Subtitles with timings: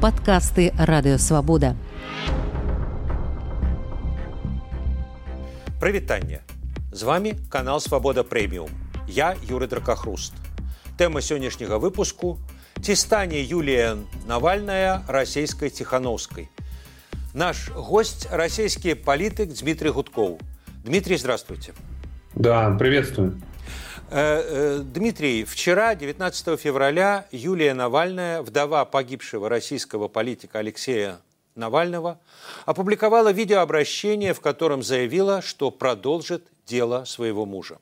[0.00, 1.76] Падкасты радыёвабода.
[5.80, 6.40] Прывітанне.
[6.92, 8.70] З вами канал Свабода Прэміум.
[9.08, 10.34] Я Юры Дракахруст.
[10.96, 12.38] Тэма сённяшняга выпуску
[12.82, 13.96] ці стане Юлія
[14.26, 16.48] Навальная расійскай ціханаўскай.
[17.34, 20.38] Наш гость расійскі палітык Дмітрий Гудкоў.
[20.84, 21.72] Дмитрий, здравствуйте.
[22.34, 23.40] Да, приветствую.
[24.09, 31.17] Э, э, Дмитрий, вчера, 19 февраля, Юлия Навальная, вдова погибшего российского политика Алексея
[31.55, 32.17] Навального,
[32.65, 37.79] опубликовала видеообращение, в котором заявила, что продолжит дело своего мужа.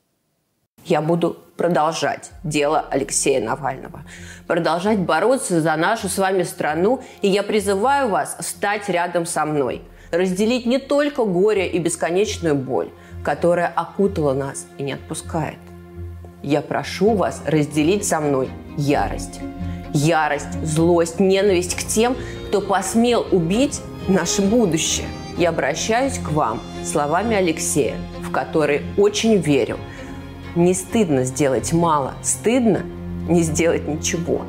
[0.84, 4.02] Я буду продолжать дело Алексея Навального,
[4.48, 9.82] продолжать бороться за нашу с вами страну, и я призываю вас стать рядом со мной,
[10.10, 12.90] разделить не только горе и бесконечную боль,
[13.24, 15.58] которая окутала нас и не отпускает–
[16.46, 19.40] я прошу вас разделить со мной ярость.
[19.92, 25.08] Ярость, злость, ненависть к тем, кто посмел убить наше будущее.
[25.36, 29.76] Я обращаюсь к вам словами Алексея, в которые очень верю.
[30.54, 32.82] Не стыдно сделать мало, стыдно
[33.28, 34.42] не сделать ничего.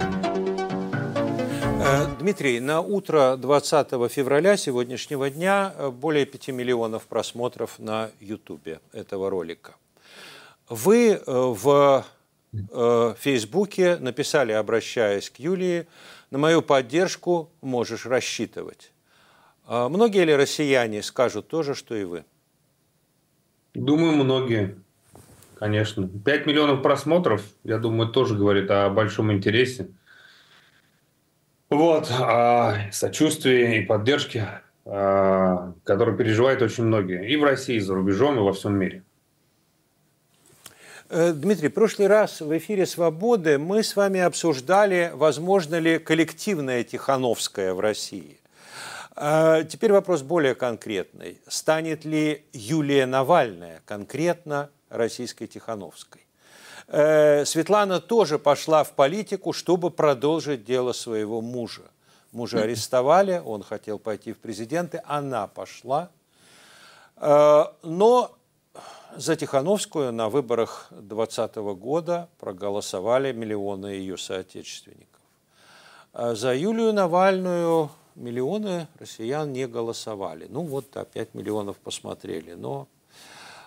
[1.83, 8.79] Э, Дмитрий, на утро 20 февраля сегодняшнего дня э, более 5 миллионов просмотров на YouTube
[8.93, 9.73] этого ролика–
[10.69, 12.05] вы э, в
[12.53, 15.87] э, Фейсбуке написали, обращаясь к Юлии,
[16.31, 18.91] на мою поддержку можешь рассчитывать.
[19.65, 22.25] А многие ли россияне скажут то же, что и вы?
[23.73, 24.77] Думаю, многие.
[25.55, 26.07] Конечно.
[26.07, 29.89] 5 миллионов просмотров, я думаю, тоже говорит о большом интересе.
[31.69, 37.29] Вот, о сочувствии и поддержке, которую переживают очень многие.
[37.29, 39.03] И в России, и за рубежом, и во всем мире.
[41.09, 46.83] Э, Дмитрий, в прошлый раз в эфире «Свободы» мы с вами обсуждали, возможно ли коллективное
[46.83, 48.41] Тихановское в России.
[49.15, 51.39] А теперь вопрос более конкретный.
[51.47, 56.25] Станет ли Юлия Навальная конкретно российской Тихановской?
[56.87, 61.83] Э, Светлана тоже пошла в политику, чтобы продолжить дело своего мужа.
[62.33, 66.09] Мужа арестовали, он хотел пойти в президенты, она пошла.
[67.15, 68.36] Э, но
[69.15, 75.21] за Тихановскую на выборах 2020 года проголосовали миллионы ее соотечественников.
[76.13, 80.47] А за Юлию Навальную миллионы россиян не голосовали.
[80.49, 82.87] Ну вот, а 5 миллионов посмотрели, но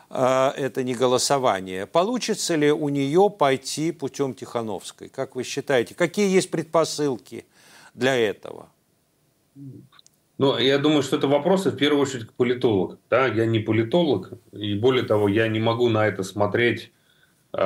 [0.08, 1.86] а, это не голосование.
[1.86, 5.08] Получится ли у нее пойти путем Тихановской?
[5.08, 7.46] Как вы считаете, какие есть предпосылки
[7.94, 8.68] для этого?
[10.40, 12.98] Ну, я думаю, что это вопросы в первую очередь к политологу.
[13.10, 13.26] Да?
[13.26, 16.92] Я не политолог, и более того, я не могу на это смотреть
[17.52, 17.58] э,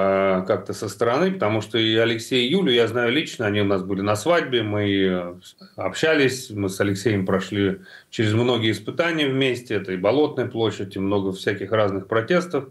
[0.44, 3.84] как-то со стороны, потому что и Алексей и Юлю я знаю лично, они у нас
[3.84, 5.34] были на свадьбе, мы э,
[5.76, 11.30] общались, мы с Алексеем прошли через многие испытания вместе, это и Болотная площадь, и много
[11.30, 12.70] всяких разных протестов.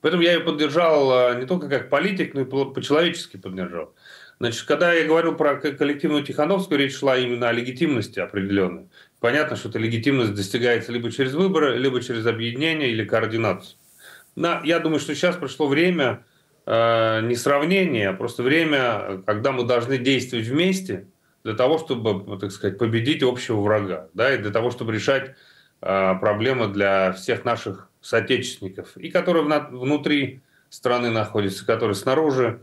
[0.00, 3.92] Поэтому я ее поддержал э, не только как политик, но и по-человечески поддержал.
[4.40, 8.88] Значит, когда я говорил про коллективную Тихановскую, речь шла именно о легитимности определенной.
[9.20, 13.76] Понятно, что эта легитимность достигается либо через выборы, либо через объединение или координацию.
[14.36, 16.24] Но я думаю, что сейчас пришло время
[16.66, 21.06] э, не сравнения, а просто время, когда мы должны действовать вместе
[21.44, 25.36] для того, чтобы, так сказать, победить общего врага, да, и для того, чтобы решать
[25.80, 32.60] э, проблемы для всех наших соотечественников, и которые внутри страны находятся, которые снаружи.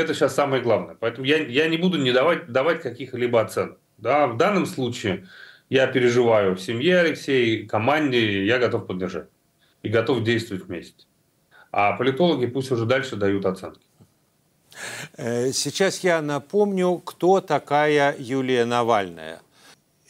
[0.00, 0.96] Это сейчас самое главное.
[0.98, 3.78] Поэтому я, я не буду не давать, давать каких-либо оценок.
[3.98, 5.28] Да, в данном случае
[5.68, 9.28] я переживаю в семье Алексей, команде, я готов поддержать
[9.82, 11.04] и готов действовать вместе.
[11.70, 13.80] А политологи пусть уже дальше дают оценки.
[15.16, 19.40] Э, сейчас я напомню, кто такая Юлия Навальная.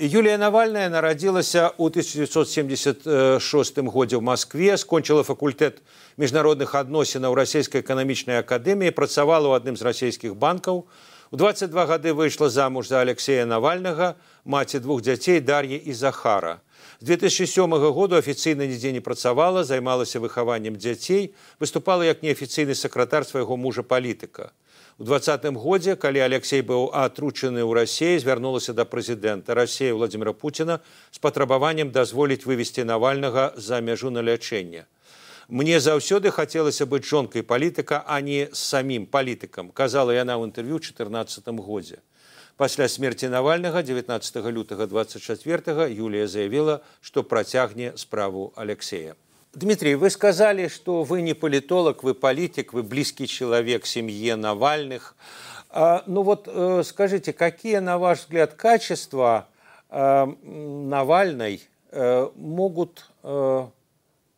[0.01, 3.41] Юлія Навальная нарадзілася ў 1976
[3.89, 5.81] годзе ў Маскве, скончыла факультэт
[6.21, 10.85] міжнародных адносінаў расійскай эканамічнай акадэміі, працавала ў адным з расійскіх банкаў,
[11.31, 14.15] У 22 гады выйшла замуж за Алексея Навальнага,
[14.45, 16.59] маці двух дзяцей Дар'і і Захара.
[17.01, 23.57] З 2007 году афіцыйна нідзе не працавала, займалася выхаваннем дзяцей, выступала як неафіцыйны сакратар свайго
[23.57, 24.55] мужа палітыка.
[25.01, 30.79] У двадцатым годзе, калі Алексей быў атручаны ў рассіі, звярнулася да прэзідэнта рассея Владзімира Пуціна
[31.11, 34.89] з патрабаваннем дазволіць вывесці навальнага за мяжу на лячэнне.
[35.47, 40.81] Мне заўсёды хацелася быць жонкай палітыка, а не з самім палітыкам, казала яна ў інтэрв'ю
[40.81, 42.01] чатырнацатым годзе.
[42.57, 49.13] Пасля смерці навальнага 19 лютага 24 Юлія заявіла, што працягне справу Алексея.
[49.54, 55.14] Дмитрий, вы сказали, что вы не политолог, вы политик, вы близкий человек семье Навальных.
[55.68, 59.48] А, ну вот э, скажите, какие, на ваш взгляд, качества
[59.90, 61.60] Навальной
[62.34, 63.10] могут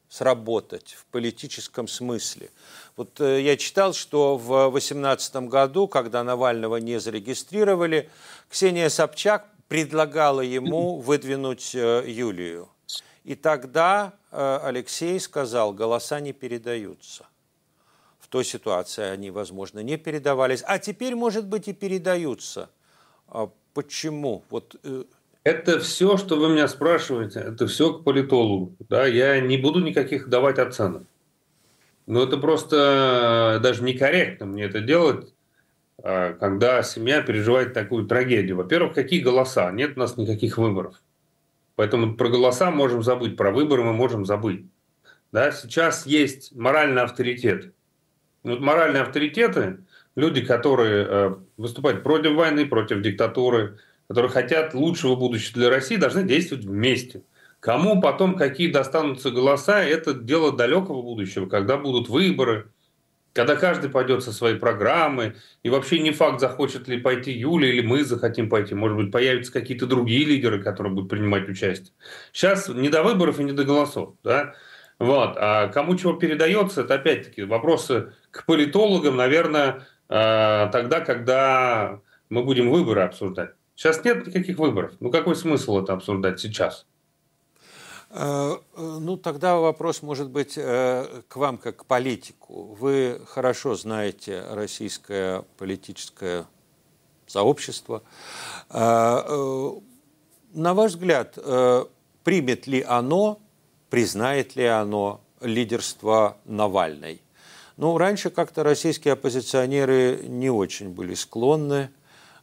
[0.09, 2.51] сработать в политическом смысле.
[2.97, 8.11] Вот я читал, что в 2018 году, когда Навального не зарегистрировали,
[8.51, 12.69] Ксения Собчак предлагала ему выдвинуть Юлию.
[13.23, 17.27] И тогда Алексей сказал, голоса не передаются
[18.35, 22.69] той ситуации они, возможно, не передавались, а теперь, может быть, и передаются.
[23.29, 24.43] А почему?
[24.51, 25.05] Вот э,
[25.45, 28.75] это все, что вы меня спрашиваете, это все к политологу.
[28.89, 29.07] Да?
[29.07, 31.05] Я не буду никаких давать оценок.
[32.09, 35.33] Но это просто даже некорректно мне это делать,
[36.03, 38.57] когда семья переживает такую трагедию.
[38.57, 39.71] Во-первых, какие голоса?
[39.71, 41.01] Нет у нас никаких выборов.
[41.77, 44.67] Поэтому про голоса можем забыть, про выборы мы можем забыть.
[45.33, 45.51] Да?
[45.51, 47.73] Сейчас есть моральный авторитет.
[48.45, 49.79] Вот моральные авторитеты,
[50.15, 53.79] люди, которые э, выступают против войны, против диктатуры,
[54.09, 57.23] которые хотят лучшего будущего для России, должны действовать вместе.
[57.59, 62.69] Кому потом какие достанутся голоса, это дело далекого будущего, когда будут выборы,
[63.35, 65.35] когда каждый пойдет со своей программы,
[65.65, 68.75] и вообще не факт, захочет ли пойти Юля или мы захотим пойти.
[68.75, 71.93] Может быть, появятся какие-то другие лидеры, которые будут принимать участие.
[72.33, 74.15] Сейчас не до выборов и не до голосов.
[74.23, 74.55] Да?
[75.01, 75.35] Вот.
[75.37, 82.71] А кому чего передается, это опять-таки вопросы к политологам, наверное, э, тогда, когда мы будем
[82.71, 83.51] выборы обсуждать.
[83.75, 84.93] Сейчас нет никаких выборов.
[85.01, 86.87] Ну какой смысл это обсуждать сейчас?
[88.17, 92.77] Э, ну, тогда вопрос может быть э, к вам как к политику.
[92.79, 96.47] Вы хорошо знаете российское политическое
[97.27, 98.03] сообщество.
[98.71, 99.73] На
[100.53, 101.37] ваш взгляд,
[102.23, 103.41] примет ли оно,
[103.91, 107.23] признает ли оно лидерство Навальной?
[107.77, 111.91] Ну, раньше как-то российские оппозиционеры не очень были склонны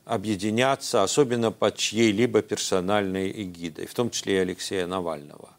[0.04, 5.52] объединяться, особенно под чьей-либо персональной эгидой, в том числе и Алексея Навального.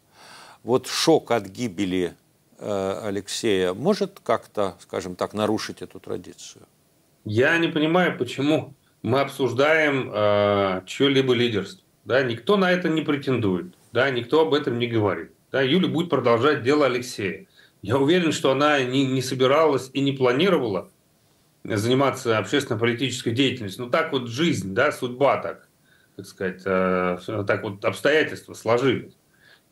[0.63, 2.13] Вот шок от гибели
[2.57, 6.63] э, Алексея может как-то, скажем так, нарушить эту традицию?
[7.25, 11.83] Я не понимаю, почему мы обсуждаем э, чье-либо лидерство.
[12.05, 15.31] Да, никто на это не претендует, да, никто об этом не говорит.
[15.51, 17.45] Да, Юля будет продолжать дело Алексея.
[17.81, 20.89] Я уверен, что она не, не собиралась и не планировала
[21.63, 23.85] заниматься общественно-политической деятельностью.
[23.85, 25.67] Ну, так вот жизнь, да, судьба так,
[26.15, 29.13] так сказать, э, так вот обстоятельства сложились.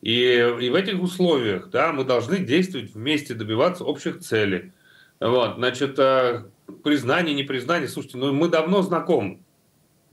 [0.02, 0.12] И,
[0.60, 4.72] и в этих условиях, да, мы должны действовать вместе, добиваться общих целей.
[5.20, 6.44] Вот, значит, э,
[6.82, 9.38] признание, непризнание, слушайте, ну мы давно знакомы.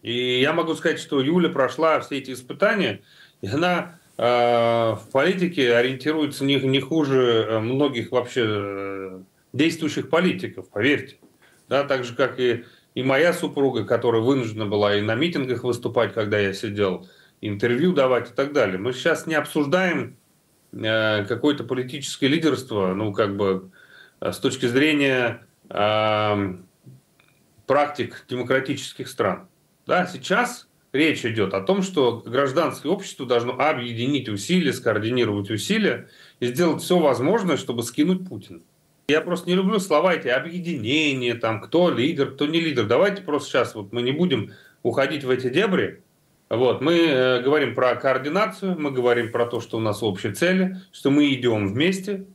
[0.01, 3.01] И я могу сказать, что Юля прошла все эти испытания,
[3.41, 9.19] и она Э, в политике ориентируется не, не хуже э, многих вообще э,
[9.53, 11.15] действующих политиков, поверьте.
[11.69, 12.65] Да, так же, как и,
[12.95, 17.07] и моя супруга, которая вынуждена была и на митингах выступать, когда я сидел,
[17.41, 18.77] интервью давать и так далее.
[18.77, 20.18] Мы сейчас не обсуждаем
[20.71, 23.71] э, какое-то политическое лидерство, ну, как бы
[24.21, 26.56] с точки зрения э,
[27.65, 29.47] практик демократических стран.
[29.86, 36.09] Да, сейчас речь идет о том, что гражданское общество должно объединить усилия, скоординировать усилия
[36.39, 38.62] и сделать все возможное, чтобы скинуть Путина.
[39.07, 42.86] Я просто не люблю слова эти объединения, там, кто лидер, кто не лидер.
[42.86, 44.53] Давайте просто сейчас вот мы не будем
[44.83, 46.03] уходить в эти дебри.
[46.50, 50.77] Вот, мы э, говорим про координацию, мы говорим про то, что у нас общие цели,
[50.91, 52.25] что мы идем вместе.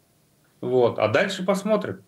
[0.61, 2.03] Вот, а дальше посмотрим.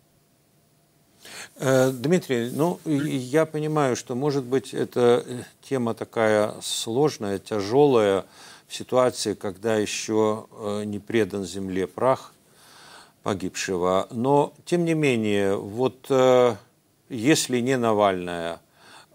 [1.58, 8.24] Э, Дмитрий, ну, я понимаю, что, может быть, эта э, тема такая сложная, тяжелая
[8.68, 12.34] в ситуации, когда еще э, не предан земле прах
[13.22, 14.06] погибшего.
[14.10, 16.08] Но, тем не менее, вот
[17.08, 18.60] если не Навальная,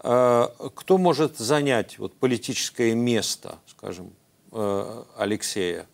[0.02, 4.12] кто может занять вот политическое место, скажем,
[5.16, 5.86] Алексея?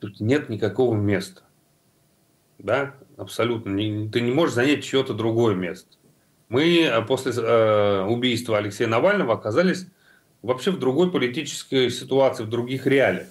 [0.00, 1.42] Тут нет никакого места.
[2.58, 2.94] Да?
[3.18, 3.76] абсолютно.
[4.08, 5.88] Ты не можешь занять чье-то другое место.
[6.48, 9.86] Мы э, после э, убийства Алексея Навального оказались
[10.40, 13.26] вообще в другой политической ситуации, в других реалиях.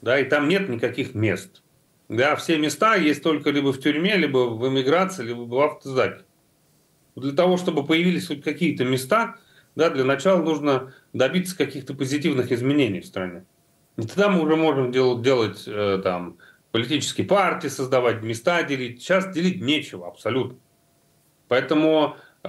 [0.00, 1.62] Да, и там нет никаких мест.
[2.08, 6.24] Да, все места есть только либо в тюрьме, либо в эмиграции, либо в автозаке.
[7.16, 9.36] Для того, чтобы появились хоть какие-то места,
[9.74, 13.44] да, для начала нужно добиться каких-то позитивных изменений в стране.
[13.96, 16.38] И тогда мы уже можем делать, делать э, там,
[16.70, 19.02] политические партии создавать, места делить.
[19.02, 20.58] Сейчас делить нечего абсолютно.
[21.48, 22.48] Поэтому э,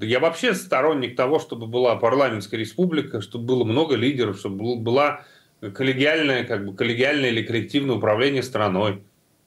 [0.00, 5.24] я вообще сторонник того, чтобы была парламентская республика, чтобы было много лидеров, чтобы была
[5.60, 9.02] коллегиальное, как бы коллегиальное или коллективное управление страной.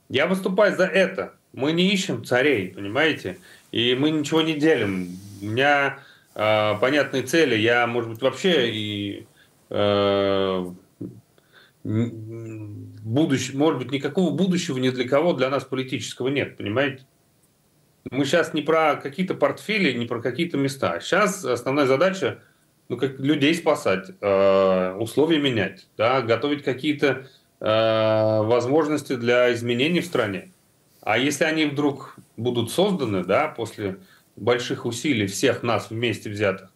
[0.09, 1.33] Я выступаю за это.
[1.53, 3.37] Мы не ищем царей, понимаете?
[3.71, 5.17] И мы ничего не делим.
[5.41, 5.99] У меня
[6.35, 7.55] э, понятные цели.
[7.55, 9.27] Я, может быть, вообще и
[9.69, 10.65] э,
[11.83, 17.05] будущего, может быть, никакого будущего ни для кого для нас политического нет, понимаете?
[18.09, 20.99] Мы сейчас не про какие-то портфели, не про какие-то места.
[20.99, 22.41] Сейчас основная задача
[22.89, 27.27] ну, как людей спасать, э, условия менять, да, готовить какие-то
[27.59, 30.51] э, возможности для изменений в стране.
[31.07, 33.99] А если они вдруг будут созданы, да, после
[34.35, 36.69] больших усилий всех нас вместе взятых,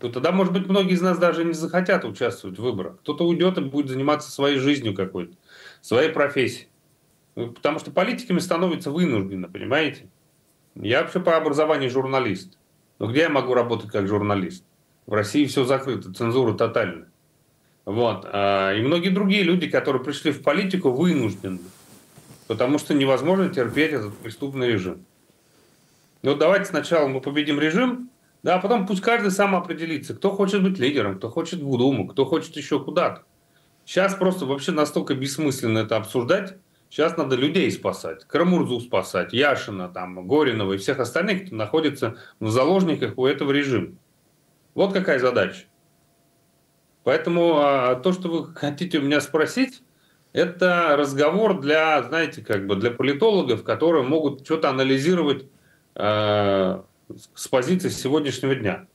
[0.00, 2.98] то тогда, может быть, многие из нас даже не захотят участвовать в выборах.
[3.02, 5.36] Кто-то уйдет и будет заниматься своей жизнью какой-то,
[5.82, 6.66] своей профессией.
[7.36, 10.08] Ну, потому что политиками становятся вынуждены, понимаете?
[10.74, 12.58] Я вообще по образованию журналист.
[12.98, 14.64] Но где я могу работать как журналист?
[15.06, 17.06] В России все закрыто, цензура тотальная.
[17.84, 18.26] Вот.
[18.32, 21.60] А, и многие другие люди, которые пришли в политику, вынуждены.
[22.50, 25.06] Потому что невозможно терпеть этот преступный режим.
[26.22, 28.10] Ну, давайте сначала мы победим режим,
[28.42, 32.08] да, а потом пусть каждый сам определится, кто хочет быть лидером, кто хочет в Думу,
[32.08, 33.22] кто хочет еще куда-то.
[33.84, 36.56] Сейчас просто вообще настолько бессмысленно это обсуждать.
[36.88, 38.24] Сейчас надо людей спасать.
[38.24, 43.94] Крамурзу спасать, Яшина, там, Горинова и всех остальных, кто находится в заложниках у этого режима.
[44.74, 45.66] Вот какая задача.
[47.04, 49.84] Поэтому а, то, что вы хотите у меня спросить,
[50.32, 55.46] это разговор для, знаете, как бы для политологов, которые могут что-то анализировать
[55.94, 56.82] э,
[57.34, 58.86] с позиции сегодняшнего дня.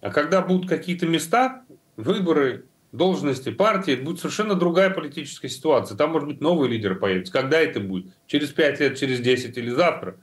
[0.00, 1.62] А когда будут какие-то места,
[1.96, 5.96] выборы, должности партии, будет совершенно другая политическая ситуация.
[5.96, 7.32] Там, может быть, новый лидер появится.
[7.32, 8.06] Когда это будет?
[8.26, 10.16] Через 5 лет, через 10 или завтра?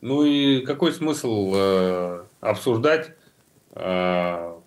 [0.00, 3.12] Ну и какой смысл э, обсуждать
[3.74, 4.59] э,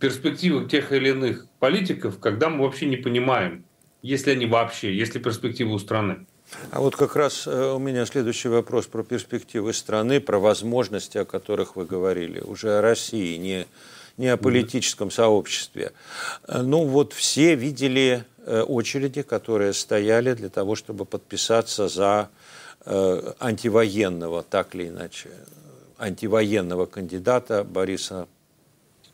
[0.00, 3.64] перспективы тех или иных политиков, когда мы вообще не понимаем,
[4.02, 6.26] если они вообще, если перспективы у страны.
[6.70, 11.24] А вот как раз э, у меня следующий вопрос про перспективы страны, про возможности, о
[11.24, 13.66] которых вы говорили, уже о России, не,
[14.16, 15.92] не о политическом сообществе.
[16.46, 22.30] Э, ну вот все видели э, очереди, которые стояли для того, чтобы подписаться за
[23.40, 25.28] антивоенного, так или иначе,
[25.98, 28.28] антивоенного кандидата Бориса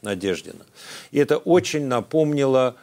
[0.05, 0.65] Надеждина.
[1.11, 2.77] И это очень напомнило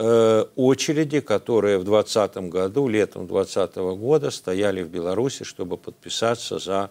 [0.00, 6.90] Э, очереди, которые в 2020 году, летом 2020 года стояли в Беларуси, чтобы подписаться за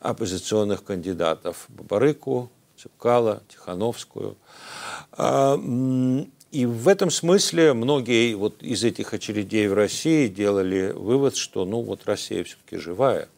[0.00, 4.36] оппозиционных кандидатов Бабарыку, Цепкала, Тихановскую.
[5.12, 5.56] А,
[6.50, 11.82] и в этом смысле многие вот из этих очередей в России делали вывод, что ну
[11.82, 13.28] вот Россия все-таки живая–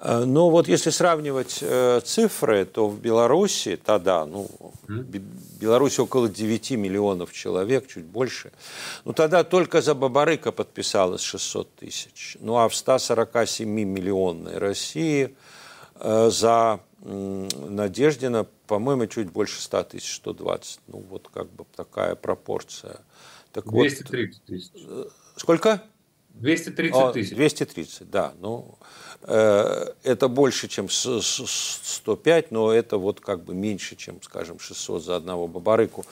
[0.00, 4.48] но вот если сравнивать э, цифры, то в Беларуси тогда, ну,
[4.86, 8.52] в Беларуси около 9 миллионов человек, чуть больше.
[9.04, 12.36] Ну, тогда только за Бабарыка подписалось 600 тысяч.
[12.40, 15.34] Ну, а в 147-миллионной России
[15.96, 20.80] э, за Надеждина, по-моему, чуть больше 100 тысяч, 120.
[20.86, 23.00] Ну, вот как бы такая пропорция.
[23.52, 24.70] Так 230 вот, тысяч.
[25.36, 25.82] Сколько?
[26.34, 27.34] 230 тысяч.
[27.34, 28.32] 230, да.
[28.38, 35.02] Ну, э, это больше, чем 105, но это вот как бы меньше, чем, скажем, 600
[35.02, 36.06] за одного бабарыку.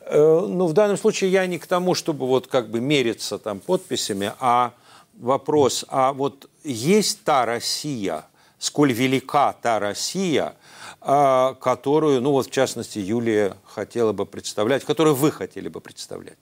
[0.00, 3.60] Э, ну, в данном случае я не к тому, чтобы вот как бы мериться там
[3.60, 4.72] подписями, а
[5.14, 8.24] вопрос, а вот есть та Россия,
[8.58, 10.54] сколь велика та Россия,
[11.00, 16.38] э, которую, ну вот в частности, Юлия хотела бы представлять, которую вы хотели бы представлять?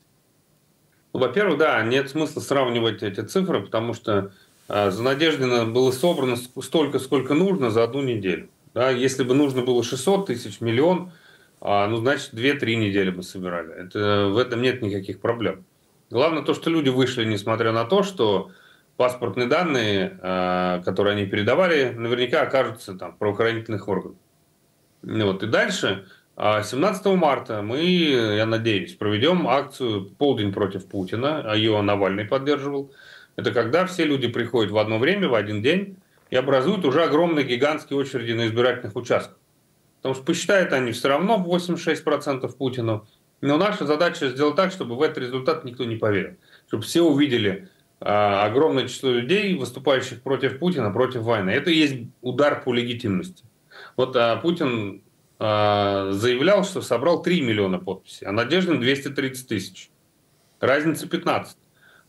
[1.13, 4.31] Ну, во-первых, да, нет смысла сравнивать эти цифры, потому что э,
[4.71, 8.49] за Надеждина было собрано столько, сколько нужно за одну неделю.
[8.75, 11.13] Да, если бы нужно было 600 тысяч, миллион,
[11.61, 13.73] э, ну, значит, 2-3 недели бы собирали.
[13.75, 15.65] Это, в этом нет никаких проблем.
[16.09, 18.51] Главное то, что люди вышли, несмотря на то, что
[18.97, 24.19] паспортные данные, э, которые они передавали, наверняка окажутся там, в правоохранительных органах.
[25.03, 25.43] Вот.
[25.43, 31.81] И дальше 17 а марта мы, я надеюсь, проведем акцию «Полдень против Путина», а ее
[31.83, 32.93] Навальный поддерживал.
[33.37, 35.97] Это когда все люди приходят в одно время, в один день,
[36.31, 39.37] и образуют уже огромные гигантские очереди на избирательных участках.
[39.97, 43.07] Потому что посчитают они все равно 86% Путину.
[43.41, 46.37] Но наша задача сделать так, чтобы в этот результат никто не поверил.
[46.69, 47.69] Чтобы все увидели
[48.01, 51.51] а, огромное число людей, выступающих против Путина, против войны.
[51.51, 53.45] Это и есть удар по легитимности.
[53.97, 55.03] Вот а, Путин
[55.39, 59.91] а, заявлял, что собрал 3 миллиона подписей, а Надеждин 230 тысяч.
[60.61, 61.57] Разница 15.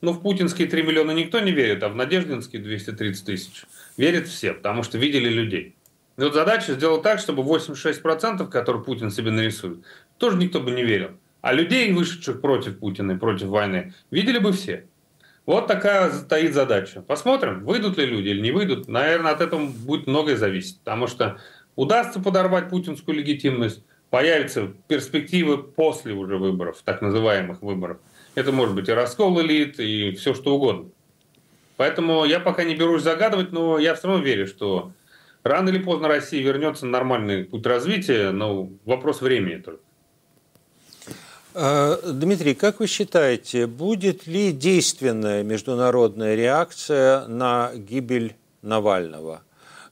[0.02, 3.64] Ну, в путинские 3 миллиона никто не верит, а в надеждинские 230 тысяч
[3.98, 5.76] верят все, потому что видели людей.
[6.18, 9.80] И вот задача сделать так, чтобы 86%, которые Путин себе нарисует,
[10.18, 11.12] тоже никто бы не верил.
[11.42, 14.86] А людей, вышедших против Путина и против войны, видели бы все.
[15.46, 17.02] Вот такая стоит задача.
[17.02, 18.88] Посмотрим, выйдут ли люди или не выйдут.
[18.88, 20.80] Наверное, от этого будет многое зависеть.
[20.80, 21.40] Потому что
[21.76, 27.98] Удастся подорвать путинскую легитимность, появятся перспективы после уже выборов, так называемых выборов.
[28.36, 30.90] Это может быть и раскол элит, и все что угодно.
[31.78, 34.92] Поэтому я пока не берусь загадывать, но я все равно верю, что
[35.44, 39.82] рано или поздно Россия вернется на нормальный путь развития, но вопрос времени только.
[41.54, 49.42] Э, Дмитрий, как вы считаете, будет ли действенная международная реакция на гибель Навального?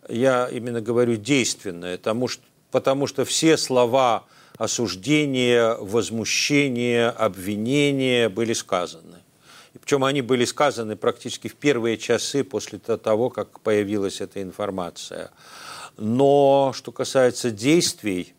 [0.08, 4.26] Я именно говорю действенная, потому что, потому что все слова
[4.58, 9.18] осуждения, возмущения, обвинения были сказаны.
[9.80, 15.32] Причем они были сказаны практически в первые часы после того, как появилась эта информация.
[15.98, 18.34] Но что касается действий,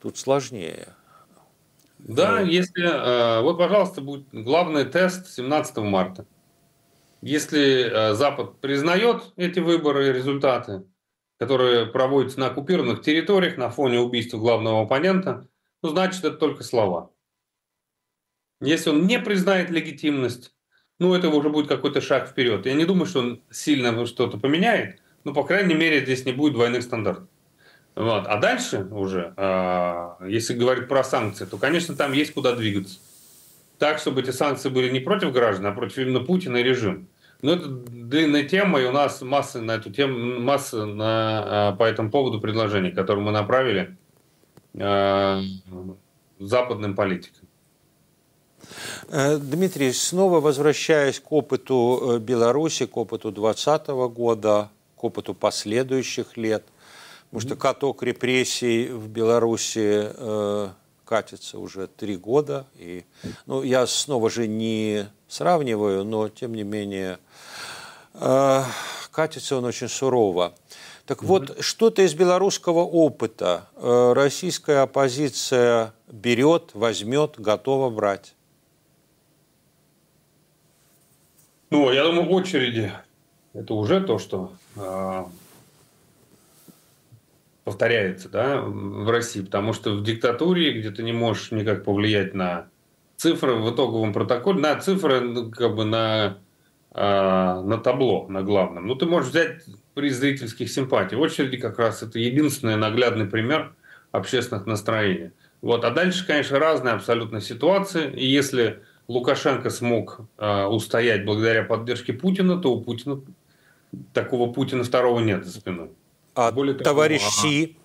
[0.00, 0.88] тут сложнее.
[1.98, 2.84] Да, если...
[2.84, 6.26] Э, вот, пожалуйста, будет главный тест 17 марта.
[7.22, 10.84] Если э, Запад признает эти выборы и результаты,
[11.38, 15.48] которые проводятся на оккупированных территориях на фоне убийства главного оппонента,
[15.84, 17.10] ну, значит, это только слова.
[18.62, 20.54] Если он не признает легитимность,
[20.98, 22.64] ну, это уже будет какой-то шаг вперед.
[22.64, 26.54] Я не думаю, что он сильно что-то поменяет, но, по крайней мере, здесь не будет
[26.54, 27.28] двойных стандартов.
[27.94, 28.26] Вот.
[28.26, 32.98] А дальше уже, а, если говорить про санкции, то, конечно, там есть куда двигаться.
[33.78, 37.04] Так, чтобы эти санкции были не против граждан, а против именно Путина и режима.
[37.42, 41.84] Но это длинная тема, и у нас масса на эту тему, масса на, а, по
[41.84, 43.98] этому поводу предложений, которые мы направили
[44.74, 45.42] э,
[46.38, 47.48] западным политикам.
[49.08, 56.36] Э, Дмитрий, снова возвращаясь к опыту э, Беларуси, к опыту 2020 года, к опыту последующих
[56.36, 56.64] лет,
[57.34, 60.68] Потому что каток репрессий в Беларуси э,
[61.04, 62.64] катится уже три года.
[62.76, 63.04] И,
[63.46, 67.18] ну, я снова же не сравниваю, но тем не менее
[68.14, 68.62] э,
[69.10, 70.54] катится он очень сурово.
[71.06, 71.26] Так mm-hmm.
[71.26, 78.34] вот, что-то из белорусского опыта э, российская оппозиция берет, возьмет, готова брать?
[81.70, 82.92] Ну, я думаю, очереди
[83.52, 85.24] это уже то, что э,
[87.64, 92.68] повторяется да, в России, потому что в диктатуре, где ты не можешь никак повлиять на
[93.16, 96.38] цифры в итоговом протоколе, на цифры ну, как бы на,
[96.92, 98.86] э, на табло, на главном.
[98.86, 101.16] Ну, ты можешь взять приз зрительских симпатий.
[101.16, 103.74] В очереди как раз это единственный наглядный пример
[104.12, 105.30] общественных настроений.
[105.62, 105.84] Вот.
[105.84, 108.12] А дальше, конечно, разные абсолютно ситуации.
[108.12, 113.20] И если Лукашенко смог э, устоять благодаря поддержке Путина, то у Путина
[114.12, 115.90] такого Путина второго нет за спиной.
[116.34, 117.76] А Более товарищ того, Си?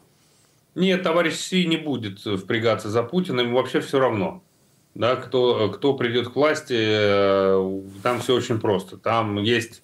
[0.76, 4.44] Нет, товарищ Си не будет впрягаться за Путина, ему вообще все равно.
[4.96, 8.98] Да, кто, кто придет к власти, э, там все очень просто.
[8.98, 9.84] Там есть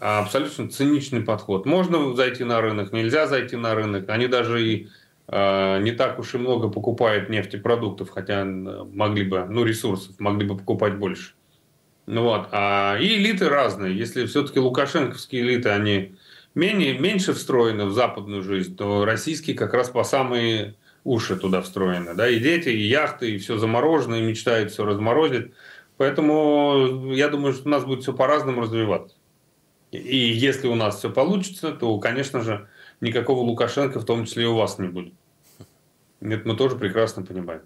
[0.00, 1.66] абсолютно циничный подход.
[1.66, 4.08] Можно зайти на рынок, нельзя зайти на рынок.
[4.08, 4.88] Они даже и
[5.28, 10.56] э, не так уж и много покупают нефтепродуктов, хотя могли бы, ну, ресурсов, могли бы
[10.56, 11.34] покупать больше.
[12.06, 12.48] Ну вот.
[12.50, 13.96] А, и элиты разные.
[13.96, 16.16] Если все-таки лукашенковские элиты, они
[16.54, 22.14] менее, меньше встроены в западную жизнь, то российские как раз по самые уши туда встроены.
[22.14, 22.28] Да?
[22.28, 25.52] И дети, и яхты, и все заморожено, и мечтают все разморозить.
[25.98, 29.14] Поэтому я думаю, что у нас будет все по-разному развиваться.
[29.90, 32.68] И если у нас все получится, то, конечно же,
[33.00, 35.14] никакого Лукашенко, в том числе и у вас, не будет.
[36.20, 37.62] Это мы тоже прекрасно понимаем.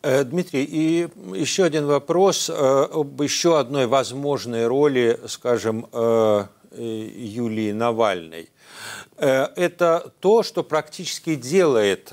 [0.00, 6.44] Э, Дмитрий, и еще один вопрос э, об еще одной возможной роли, скажем, э,
[6.76, 8.50] Юлии Навальной.
[9.16, 12.12] Это то, что практически делает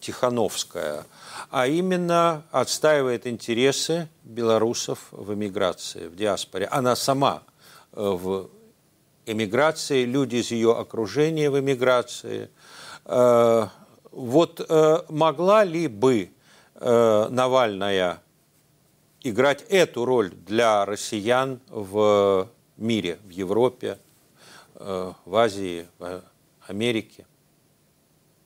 [0.00, 1.04] Тихановская,
[1.50, 6.66] а именно отстаивает интересы белорусов в эмиграции, в диаспоре.
[6.66, 7.42] Она сама
[7.96, 8.48] в
[9.26, 12.50] эмиграции, люди из ее окружения в эмиграции.
[13.04, 14.70] Вот
[15.10, 16.30] могла ли бы
[16.78, 18.20] Навальная
[19.28, 23.98] играть эту роль для россиян в мире, в Европе,
[24.74, 26.22] э, в Азии, в
[26.66, 27.26] Америке?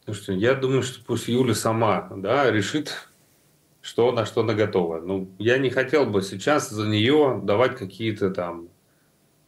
[0.05, 2.93] Слушайте, я думаю, что пусть Юля сама да, решит,
[3.81, 5.01] что на что она готова.
[5.01, 8.69] Ну, я не хотел бы сейчас за нее давать какие-то там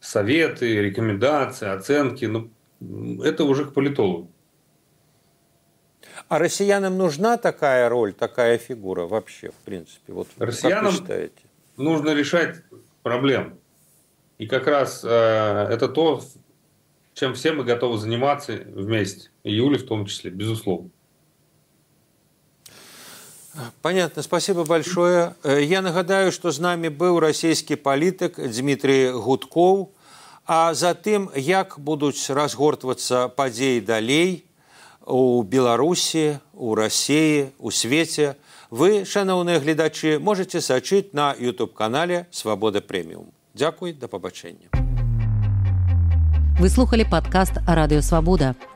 [0.03, 2.25] советы, рекомендации, оценки.
[2.25, 2.51] Ну,
[3.23, 4.29] это уже к политологу.
[6.27, 10.13] А россиянам нужна такая роль, такая фигура вообще, в принципе?
[10.13, 11.41] Вот россиянам как вы считаете?
[11.77, 12.57] нужно решать
[13.01, 13.57] проблемы.
[14.37, 16.21] И как раз э, это то,
[17.13, 20.89] чем все мы готовы заниматься вместе, и Юля в том числе, безусловно.
[23.82, 25.34] Понятно, спасибо большое.
[25.42, 29.90] Э, я нагадаю, что з нами быў расійскі палітык Дмітрий Гудкоў,
[30.46, 34.44] а затым як будуць разгортвацца падзеі далей,
[35.08, 38.36] у Беларусі, у рассіі, у свеце,
[38.70, 43.32] вы, шаноўныя гледачы, можете сачыць на YouTube-канале Свабода прэміум.
[43.54, 44.68] Дзякуй, да пабачэння.
[46.60, 48.54] Вы слухали падкаст радыёвабода.